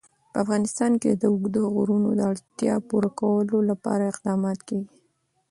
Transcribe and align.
په 0.31 0.37
افغانستان 0.43 0.91
کې 1.01 1.11
د 1.21 1.23
اوږده 1.33 1.61
غرونه 1.75 2.09
د 2.15 2.21
اړتیاوو 2.31 2.87
پوره 2.89 3.09
کولو 3.19 3.57
لپاره 3.69 4.03
اقدامات 4.11 4.59
کېږي. 4.67 4.97